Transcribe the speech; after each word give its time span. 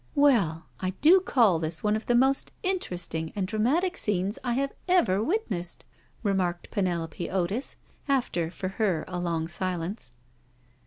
"Well, 0.25 0.65
I 0.79 0.95
do 1.01 1.19
call 1.19 1.59
this 1.59 1.83
one 1.83 1.95
of 1.95 2.07
the 2.07 2.15
most 2.15 2.53
interesting 2.63 3.31
and 3.35 3.45
dramatic 3.45 3.97
scenes 3.97 4.39
I 4.43 4.53
have 4.53 4.73
ever 4.87 5.23
witnessed," 5.23 5.85
remarked 6.23 6.71
Penelope 6.71 7.29
Otis 7.29 7.75
after, 8.07 8.49
for 8.49 8.69
her, 8.81 9.05
a 9.07 9.19
long 9.19 9.47
silence. 9.47 10.11